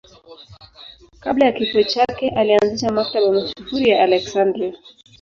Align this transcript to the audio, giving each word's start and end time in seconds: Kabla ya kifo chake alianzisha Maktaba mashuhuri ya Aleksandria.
Kabla 1.19 1.45
ya 1.45 1.51
kifo 1.51 1.83
chake 1.83 2.29
alianzisha 2.29 2.91
Maktaba 2.91 3.31
mashuhuri 3.31 3.89
ya 3.89 4.03
Aleksandria. 4.03 4.73